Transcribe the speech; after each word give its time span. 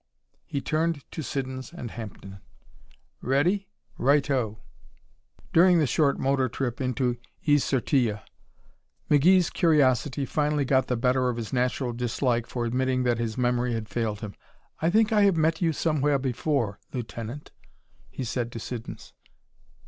He 0.47 0.61
turned 0.61 1.03
to 1.11 1.21
Siddons 1.21 1.71
and 1.71 1.91
Hampden. 1.91 2.39
"Ready? 3.21 3.69
Right 3.99 4.27
O!" 4.31 4.57
During 5.53 5.77
the 5.77 5.85
short 5.85 6.17
motor 6.17 6.49
trip 6.49 6.81
into 6.81 7.17
Is 7.43 7.63
Sur 7.63 7.81
Tille, 7.81 8.19
McGee's 9.11 9.51
curiosity 9.51 10.25
finally 10.25 10.65
got 10.65 10.87
the 10.87 10.97
better 10.97 11.29
of 11.29 11.37
his 11.37 11.53
natural 11.53 11.93
dislike 11.93 12.47
for 12.47 12.65
admitting 12.65 13.03
that 13.03 13.19
his 13.19 13.37
memory 13.37 13.73
had 13.75 13.87
failed 13.87 14.21
him. 14.21 14.33
"I 14.81 14.89
think 14.89 15.13
I 15.13 15.21
have 15.21 15.37
met 15.37 15.61
you 15.61 15.71
somewhere 15.71 16.17
before, 16.17 16.79
Lieutenant," 16.91 17.51
he 18.09 18.23
said 18.23 18.51
to 18.53 18.59
Siddons. 18.59 19.13